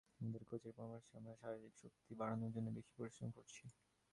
আমাদের 0.19 0.43
কোচের 0.49 0.73
পরামর্শে 0.77 1.13
আমরা 1.19 1.33
শারীরিক 1.41 1.73
শক্তি 1.81 2.11
বাড়ানোর 2.19 2.53
জন্য 2.55 2.67
বেশি 2.77 2.91
পরিশ্রম 2.97 3.29
করছি। 3.37 3.63